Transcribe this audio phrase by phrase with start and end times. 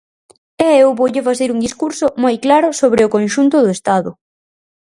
[0.67, 4.11] E eu voulle facer un discurso moi claro sobre o conxunto do Estado.